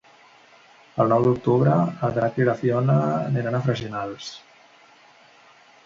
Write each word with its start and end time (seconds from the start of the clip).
El 1.03 1.11
nou 1.11 1.25
d'octubre 1.27 1.75
en 2.07 2.15
Drac 2.17 2.41
i 2.43 2.49
na 2.49 2.57
Fiona 2.63 2.97
iran 3.45 3.59
a 3.59 3.63
Freginals. 3.69 4.35